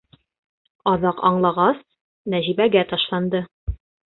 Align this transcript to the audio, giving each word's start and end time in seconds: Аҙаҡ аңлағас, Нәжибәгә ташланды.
Аҙаҡ 0.91 1.21
аңлағас, 1.31 1.83
Нәжибәгә 2.35 2.85
ташланды. 2.95 3.47